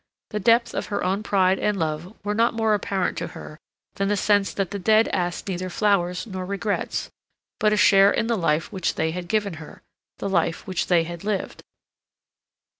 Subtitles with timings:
[0.31, 3.59] The depth of her own pride and love were not more apparent to her
[3.97, 7.11] than the sense that the dead asked neither flowers nor regrets,
[7.59, 9.83] but a share in the life which they had given her,
[10.17, 11.61] the life which they had lived.